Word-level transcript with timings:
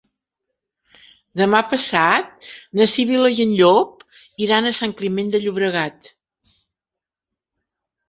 Demà 1.41 1.59
passat 1.73 2.49
na 2.81 2.89
Sibil·la 2.95 3.31
i 3.35 3.39
en 3.47 3.55
Llop 3.61 4.09
iran 4.49 4.71
a 4.71 4.75
Sant 4.81 4.99
Climent 5.05 5.33
de 5.37 5.45
Llobregat. 5.47 6.15